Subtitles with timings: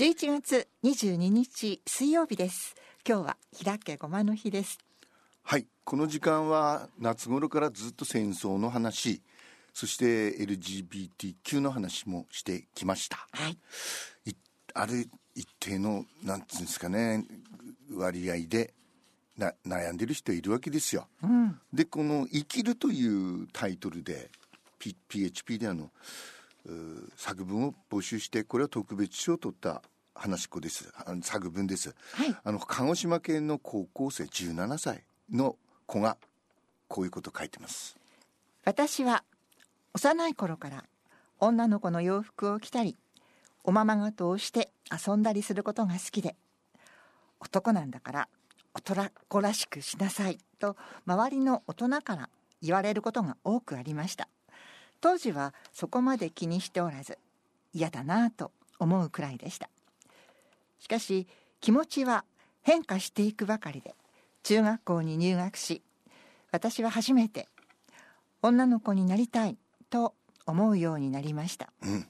[0.00, 2.74] 11月22日水曜日です。
[3.06, 4.78] 今日は開けごまの日です。
[5.42, 5.66] はい。
[5.84, 9.20] この時間は夏頃からずっと戦争の話
[9.74, 13.58] そして LGBTQ の話もしてきました、はい。
[14.24, 14.34] い
[14.72, 17.26] ある一定のなんつうんですかね
[17.94, 18.72] 割合で
[19.36, 21.60] な悩んでる人いるわけですよ、うん。
[21.74, 23.06] でこの「生きる」とい
[23.42, 24.30] うタイトルで、
[24.78, 25.90] P、PHP であの
[27.16, 29.82] 作文を募集してこれは特別賞を取った
[30.14, 30.92] 話し子です。
[31.22, 32.36] 作文です、はい。
[32.44, 36.16] あの鹿児島県の高校生17歳の子が
[36.88, 37.96] こういうこと書いてます。
[38.64, 39.24] 私は
[39.94, 40.84] 幼い頃から
[41.38, 42.96] 女の子の洋服を着たり
[43.64, 46.36] おままごとをして遊んだりすることが好きで
[47.40, 48.28] 男なんだから
[48.74, 52.28] 男子らしくしなさいと周りの大人から
[52.62, 54.28] 言われることが多くありました
[55.00, 57.18] 当時はそこまで気にしておらず
[57.72, 59.68] 嫌だなぁと思うくらいでした。
[60.78, 61.26] しかし
[61.60, 62.24] 気持ちは
[62.62, 63.94] 変化していくばかりで
[64.42, 65.82] 中学校に入学し
[66.52, 67.48] 私は初めて
[68.42, 69.56] 女の子になりたい
[69.90, 70.14] と
[70.46, 72.06] 思うようになりました、うん。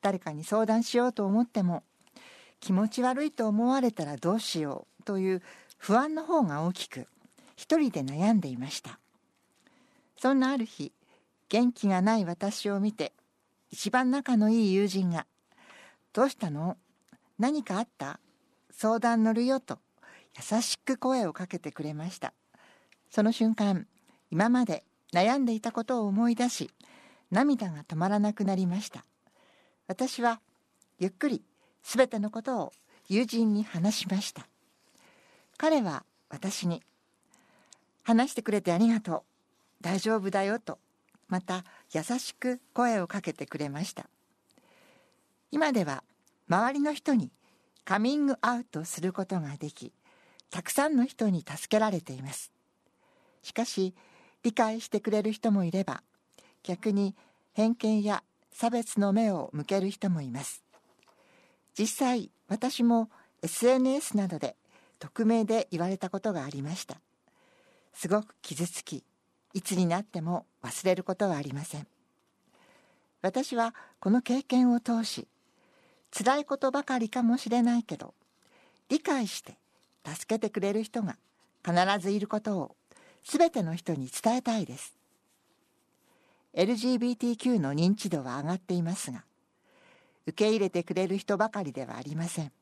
[0.00, 1.82] 誰かに相談しようと思っても
[2.60, 5.42] 気持ち悪いと思われたらどうしようという
[5.76, 7.08] 不安の方が大きく
[7.56, 8.98] 一人で悩んでいました。
[10.16, 10.92] そんなある日
[11.52, 13.12] 元気がない私を見て
[13.70, 15.26] 一番仲のいい友人が
[16.14, 16.78] 「どうしたの？
[17.38, 18.20] 何かあった？
[18.70, 19.78] 相談乗るよ」と
[20.34, 22.32] 優しく声をかけてくれました。
[23.10, 23.86] その瞬間
[24.30, 26.70] 今まで悩んでいたことを思い出し
[27.30, 29.04] 涙が止まらなくなりました。
[29.88, 30.40] 私は
[30.98, 31.44] ゆっくり
[31.82, 32.72] すべてのことを
[33.08, 34.48] 友人に話しました。
[35.58, 36.82] 彼は私に
[38.04, 39.22] 話してくれてありがとう。
[39.82, 40.78] 大丈夫だよと
[41.32, 44.04] また優しく声をかけてくれました。
[45.50, 46.04] 今では
[46.46, 47.30] 周りの人に
[47.86, 49.94] カミングアウトすることができ
[50.50, 52.52] たくさんの人に助けられています。
[53.42, 53.94] しかし
[54.42, 56.02] 理解してくれる人もいれば
[56.64, 57.16] 逆に
[57.54, 60.62] 偏見や差別の目を向ける人もいます。
[61.78, 63.08] 実際私も
[63.40, 64.54] SNS などで
[64.98, 67.00] 匿名で言われたことがありました。
[67.94, 69.02] すごく傷つき
[69.54, 71.86] いつになっても忘れることはありません。
[73.22, 75.28] 私はこの経験を通し
[76.10, 78.14] 辛いことばかりかもしれないけど
[78.88, 79.56] 理解して
[80.04, 81.16] 助けてくれる人が
[81.64, 82.76] 必ずいることを
[83.24, 84.94] 全ての人に伝えたいです。
[86.54, 89.24] LGBTQ の認知度は上がっていますが
[90.26, 92.52] 受け入れてくれる人ばかりではありません。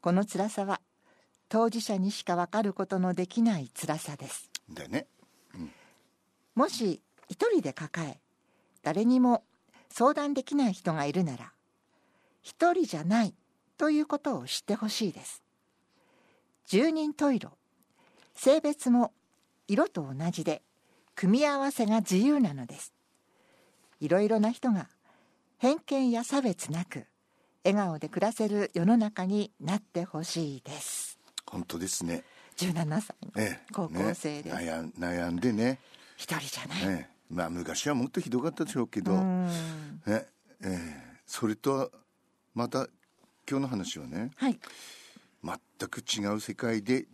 [0.00, 0.80] この辛さは
[1.50, 4.48] 当事者にしか分かることのできない辛さです。
[4.72, 5.06] だよね。
[6.54, 8.18] もし一人で抱え
[8.82, 9.44] 誰にも
[9.90, 11.52] 相談できない人がいるなら
[12.42, 13.34] 一人じゃない
[13.76, 15.42] ということを知ってほしいです。
[16.66, 17.50] 十人十色。
[18.34, 19.12] 性別も
[19.68, 20.62] 色と同じで
[21.14, 22.92] 組み合わせが自由なのです。
[24.00, 24.88] いろいろな人が
[25.58, 27.06] 偏見や差別なく
[27.64, 31.18] 笑顔で暮らせる世の中になってほしいです。
[31.46, 32.24] 本当ですね。
[32.56, 35.78] 17歳のええ高校生です、ね、悩んでね
[36.20, 37.10] 一人じゃない、ええ。
[37.30, 39.48] まあ昔はもっとひどかったでしょうけど、うん。
[40.06, 40.28] え
[40.62, 41.88] ええそれとは
[42.54, 42.88] また
[43.48, 44.30] 今日の話はね。
[44.36, 44.60] はい。
[45.42, 47.06] 全く違う世界で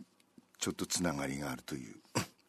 [0.59, 1.95] ちょっとつながりがあるという。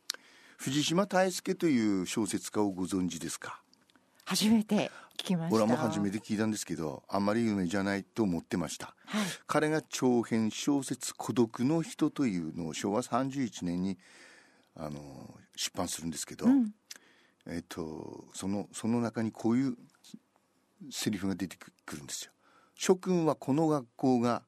[0.59, 3.63] 藤島大輔という小説家をご存知ですか？
[4.25, 5.55] 初めて聞きました。
[5.55, 8.95] 俺はもう初めて聞いたんですけどあんまり有名じゃないと思ってました。
[9.07, 9.27] はい。
[9.47, 13.99] 彼が長編小説「孤独の人」というのを昭和31年に
[14.78, 16.72] あの出版するんですけど、うん
[17.50, 19.77] えっとそのその中にこういう
[20.91, 22.33] セリフが出てくるんですよ。
[22.75, 24.44] 諸君はこの学校が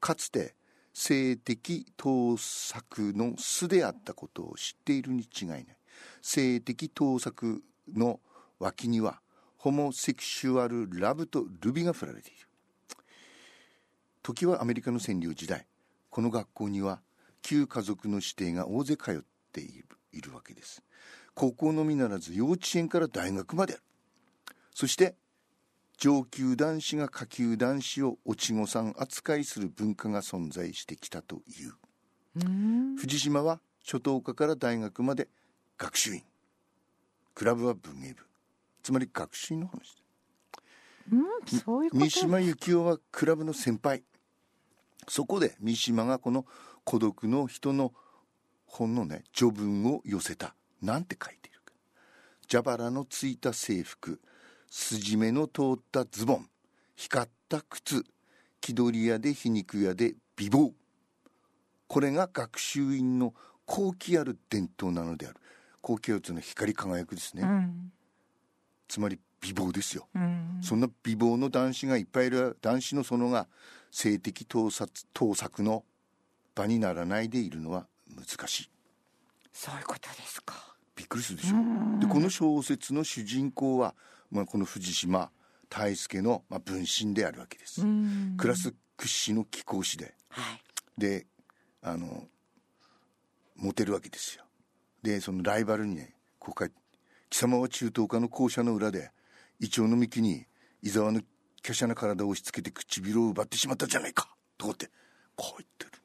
[0.00, 0.54] かつて
[0.94, 5.66] 性的盗作の巣であったことを知っているに違いない。
[6.22, 7.62] 性的盗作
[7.92, 8.20] の
[8.58, 9.20] 脇には
[9.56, 12.38] ホモセクシュアルラブとルビが振られている。
[14.22, 15.66] 時はアメリカの占領時代
[16.10, 17.00] この学校には
[17.42, 20.82] 旧家族の指定が大勢通っているわけです。
[21.34, 23.82] 高校のみならず幼稚園から大学まである。
[24.74, 25.16] そして
[25.96, 31.74] 上級男子が下級男子をおちごさん扱いする文化が存在してきたという。
[32.36, 32.96] うん。
[32.96, 35.28] 藤島は初等科から大学まで
[35.76, 36.22] 学習院。
[37.34, 38.24] クラブは文芸部。
[38.82, 39.96] つまり学習院の話
[41.10, 44.02] うう三島由紀夫はクラブの先輩。
[45.08, 46.46] そこで三島がこの
[46.84, 47.92] 孤独の人の
[48.68, 51.60] 本のね序文を寄せたなんて書いている。
[51.64, 51.72] か
[52.50, 54.20] 蛇腹のついた制服
[54.70, 56.48] 筋目の通ったズボン
[56.94, 58.04] 光った靴
[58.60, 60.72] 気取り屋で皮肉屋で美貌。
[61.86, 63.34] これが学習院の
[63.64, 65.36] 高貴ある伝統なのである。
[65.80, 67.92] 高貴あるというのは光り輝くですね、うん。
[68.88, 70.08] つまり美貌ですよ。
[70.14, 70.58] うん。
[70.62, 73.46] そんな美貌の男子がいっぱいいる男子の園が
[73.90, 75.84] 性的盗撮盗作の
[76.54, 77.86] 場にならないでいるのは
[78.18, 78.70] 難しい。
[79.52, 80.54] そういうことですか。
[80.96, 82.00] びっくりするでしょ。
[82.00, 83.94] でこの小説の主人公は、
[84.30, 85.30] まあ、この藤島
[85.68, 88.34] 大輔の、まあ、分身であるわけです、うん。
[88.36, 90.14] クラス屈指の貴公子で。
[90.30, 90.62] はい。
[91.00, 91.26] で
[91.82, 92.24] あの
[93.56, 94.44] モテるわけですよ。
[95.02, 96.74] でそのライバルにねこう書いて
[97.30, 99.10] 貴様は中東家の校舎の裏で
[99.60, 100.46] イチョウの幹に
[100.82, 101.20] 伊沢の
[101.62, 104.86] 華奢な体を押し付けて唇を奪ってしまったじゃないかとかって
[105.36, 105.90] こう言ってる。
[105.92, 105.97] うん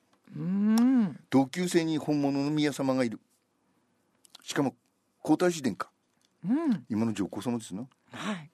[1.29, 3.19] 同級生に本物の宮様がいる。
[4.43, 4.75] しかも
[5.21, 5.89] 皇太子殿下。
[6.45, 6.85] うん。
[6.89, 7.87] 今の上皇様ですな。
[8.11, 8.49] はい。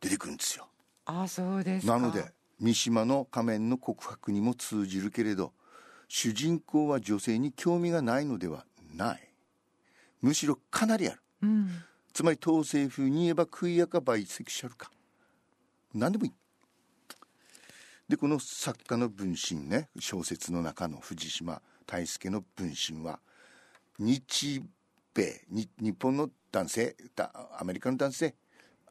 [0.00, 0.68] 出てくるんですよ。
[1.06, 1.98] あそうですか。
[1.98, 5.52] なので三島の仮面の告白にも通じるけれど
[6.08, 8.64] 主人公は女性に興味がないのでは
[8.94, 9.32] ない。
[10.20, 11.22] むしろかなりある。
[11.42, 11.70] うん。
[12.12, 14.90] つまり統制風に言えばクイアかバイセクシャルか。
[15.94, 16.32] 何でもいい
[18.10, 23.20] でこの作家の分身ね小説の中の藤島大輔の分身は
[24.00, 24.60] 日
[25.14, 28.34] 米に日本の男性だアメリカの男性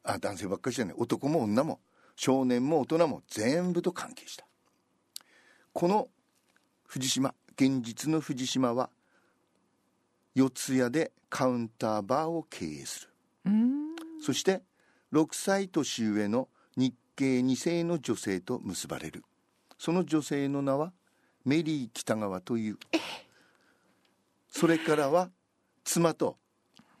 [0.02, 1.80] あ男性ばっかりじゃない男も女も
[2.16, 4.46] 少年も大人も全部と関係した。
[5.74, 6.08] この
[6.86, 8.88] 藤島現実の藤島は
[10.34, 13.08] 四谷でカウンターバーを経営する。
[13.44, 13.96] うん。
[14.22, 14.62] そして
[15.12, 19.24] 6歳年上の日系2世の女性と結ばれる。
[19.78, 20.92] その女性の名は
[21.44, 22.78] メリー北川という。
[24.50, 25.30] それからは
[25.84, 26.36] 妻と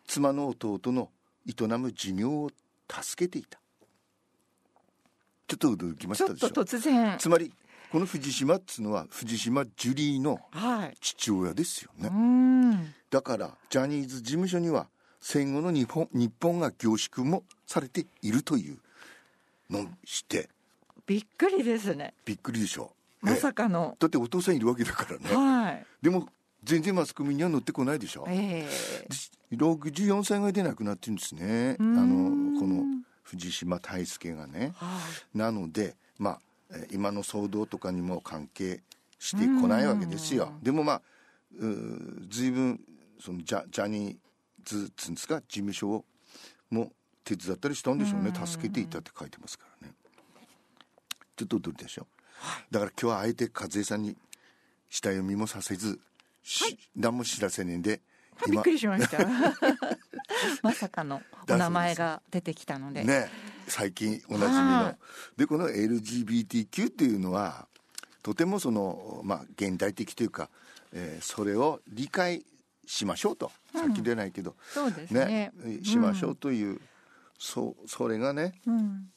[0.06, 1.10] 妻の弟の
[1.46, 2.50] 営む寿命を
[2.88, 3.60] 助けていた。
[5.46, 7.16] ちょっと驚きましちょっとたでしょ突然。
[7.18, 7.52] つまり
[7.90, 10.96] この藤島っつうのは藤島ジュリーのはい。
[11.00, 12.08] 父親ですよね。
[12.08, 12.94] うん。
[13.10, 14.88] だからジャニーズ事務所には
[15.20, 18.78] 戦後の日本日本が凝縮もされているという
[19.70, 20.48] のを知って。
[21.06, 22.14] びっくりですね。
[22.24, 22.92] びっくりでしょ。
[23.20, 23.36] まえ。
[23.36, 23.92] さかの。
[23.94, 25.34] えだってお父さんいるわけだからね。
[25.34, 25.86] はい。
[26.02, 26.28] でも
[26.62, 28.26] 全然マスコミには乗ってこないでしょ。
[28.28, 28.66] え
[29.52, 29.54] え。
[29.56, 31.76] 64歳ぐらいで亡くなってるんですね。
[31.78, 32.84] あのこの
[33.22, 34.72] 藤島大輔がね。
[34.76, 35.00] は
[35.34, 35.38] い。
[35.38, 36.40] なのでまあ
[36.72, 38.80] えー今の騒動とかにも関係
[39.18, 40.52] してこないわけですよ。
[40.62, 41.02] でもまあ
[42.28, 42.80] 随分
[43.20, 44.16] そのジャジャニー
[44.64, 45.40] ズっつうんですか？
[45.40, 46.04] 事務所を
[46.70, 46.92] も
[47.24, 48.32] 手伝ったりしたんでしょうね。
[48.34, 49.94] 助けていたって書いてますからね。
[51.36, 52.06] ちょっと驚いたでしょ。
[52.70, 54.16] だから今日はあえて和江さんに
[54.88, 56.00] 下読みもさせず、
[56.42, 58.00] し何も知らせねえんで
[58.48, 59.18] びっくりしました。
[60.62, 63.04] まさかのお名前が出てきたので。
[63.04, 63.30] ね
[63.68, 64.98] 最近おなじみはの
[65.36, 67.68] でこの LGBTQ っていうのは
[68.20, 70.50] とてもそのまあ現代的というか、
[70.92, 72.44] えーそれを理解
[72.86, 74.56] しましょうと、さっき出ないけど。
[74.74, 75.52] そうですね。
[75.62, 76.80] ねしましょうという、そう
[77.40, 77.74] そ
[78.06, 79.10] れがね、うん。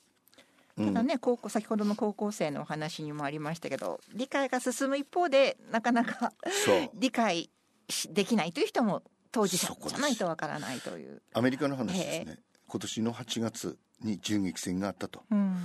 [0.78, 0.88] うん。
[0.88, 6.34] ただね高校先ほどの高校生のお話にもありましたけど理解が進む一方でなかなか
[6.96, 7.52] 理解
[7.90, 11.22] しできないという人も当事者じゃないとわからないという。
[11.34, 12.40] アメリカの話ですね。
[12.68, 15.24] 今年の8月に銃撃戦があったと。
[15.30, 15.58] うん。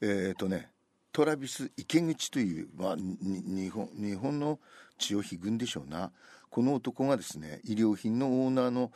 [0.00, 0.70] えっ、とね
[1.12, 4.58] トラビス池口という、まあ、に日本日本の
[4.98, 6.12] 血を引くんでしょうな。
[6.50, 8.92] この男がですね衣料品のオーナーの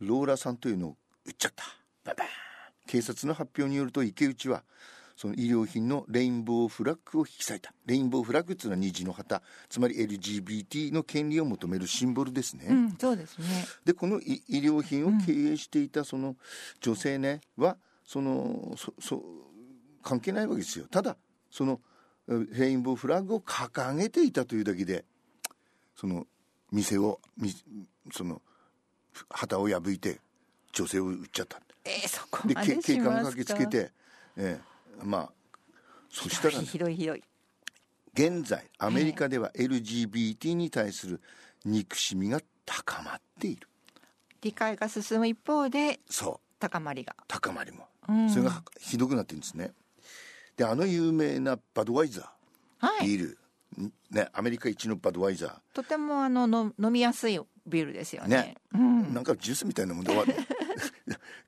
[0.00, 1.64] ローラさんというのを撃っちゃった。
[2.04, 2.49] ババーン
[2.90, 4.64] 警察の発表によると池内は
[5.14, 7.72] その衣料品のレインボーフラッグを引き裂いた。
[7.86, 9.42] レインボーフラッグっていうのは虹の旗。
[9.68, 13.44] つまり LGBT の権利を求めるシンボルですね、うん、そうですね。
[13.84, 16.34] でこのい衣料品を経営していたその
[16.80, 19.22] 女性ねはそのそそ
[20.02, 20.86] 関係ないわけですよ。
[20.90, 21.16] ただ
[21.48, 21.80] その
[22.28, 25.04] えレインボーフラッグを掲げていたというだけで
[25.94, 26.26] その
[26.72, 27.54] 店をみ
[28.10, 28.42] その
[29.28, 30.18] 旗を破いて
[30.72, 31.60] 女性を撃っちゃった。
[31.84, 33.24] えー、そこでまでけ警官が。
[33.30, 33.90] 駆けつけて、
[34.36, 34.70] ええ
[35.02, 35.30] まあ
[36.10, 37.22] そしたら、ね、ひどいひどい。
[38.12, 41.20] 現在アメリカでは LGBT に対する
[41.64, 43.68] 憎しみが高まっている。
[44.42, 46.50] 理解が進む一方でそう。
[46.58, 47.14] 高まりが。
[47.28, 48.30] 高まりも、うん。
[48.30, 49.72] それがひどくなってるんですね。
[50.56, 53.06] であの有名なバドワイザーはい。
[53.06, 53.38] ビール、
[54.10, 58.36] ねアメリカ一のバドワイザとてもあのの飲みやすいビールですよね。
[58.36, 58.54] ね。
[58.74, 59.02] うん。
[59.04, 60.34] ー、なんかジュースみたいなもんで終わる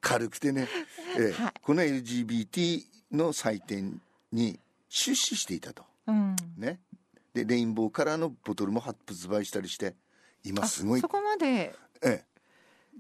[0.01, 0.69] 軽くてね、
[1.19, 4.01] ええはいこの LGBT の祭典
[4.33, 6.37] に出資していたとうん。
[6.57, 6.81] ね
[7.35, 9.95] でレインボーカラーのボトルも発売したりして
[10.45, 11.75] 今あすごいそこまで。
[12.03, 12.33] ええ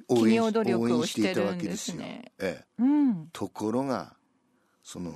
[0.08, 3.28] 企業し努力を応援していたわけですねええ、うん。
[3.32, 4.16] ところが
[4.82, 5.12] その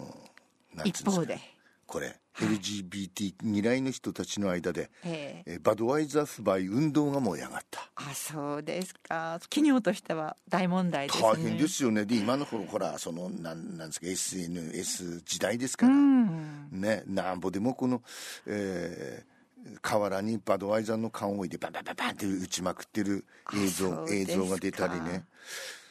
[0.85, 1.39] 一方で。
[1.87, 5.53] これ LGBT 嫌いの人たちの間で、ええ。
[5.53, 7.91] えーバドワイザー不買運動が燃え上がった。
[7.97, 9.39] あそうですか。
[9.43, 11.25] 企業としては大問題ですね。
[11.25, 12.05] 大変ですよね。
[12.05, 16.69] で今の頃ほらそのなんなんですか SNS 時代ですかうら、ん。
[16.71, 18.03] ねなんぼでもこの、
[18.47, 19.37] えー
[19.83, 25.25] 河原にバドワイザーの缶を置いてバンバンバンバンって打ちまくってる映像映像が出たりね。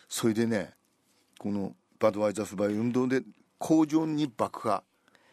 [0.07, 0.71] それでね
[1.37, 3.21] このバドワイザー不買運動で
[3.57, 4.81] 工場に爆破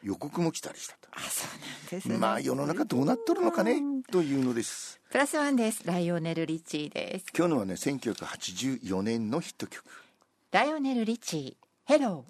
[0.02, 0.96] 予告も来たりした。
[0.96, 2.16] とあそうなんですね。
[2.16, 3.80] まあ世の中どうなっとるのかね？
[4.10, 5.00] というのです。
[5.10, 5.86] プラスワンです。
[5.86, 7.26] ライオネル・リッチーです。
[7.36, 9.84] 今日のはね1984年のヒット曲。
[10.52, 11.94] ライオネル・リッチー。
[11.98, 12.24] Hello